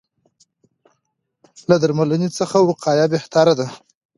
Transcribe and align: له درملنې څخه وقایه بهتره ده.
له 1.69 1.75
درملنې 1.83 2.29
څخه 2.37 2.57
وقایه 2.69 3.05
بهتره 3.13 3.53
ده. 3.59 3.67